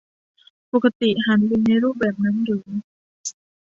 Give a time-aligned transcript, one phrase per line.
[0.73, 2.67] ปกติห่านบินในรูปแบบนั้นหรือ